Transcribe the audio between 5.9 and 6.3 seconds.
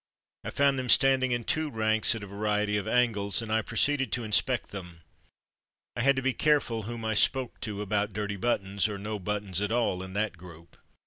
I had to